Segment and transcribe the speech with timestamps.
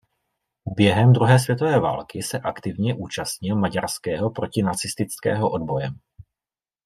[0.65, 5.89] Během druhé světové války se aktivně účastnil maďarského protinacistického odboje.